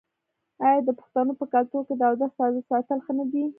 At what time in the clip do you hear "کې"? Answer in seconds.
1.87-1.95